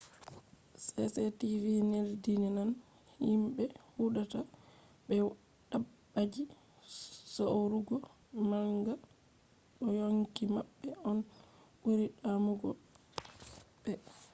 [0.85, 2.71] cctv neldinan
[3.27, 3.63] himɓe
[3.95, 4.39] hudata
[5.05, 5.15] be
[5.71, 6.43] dabbaji
[7.33, 7.95] saurugo
[8.49, 8.93] manga
[9.79, 11.19] do yonki maɓɓe on
[11.81, 12.69] ɓuri damugo
[13.81, 13.91] ɓe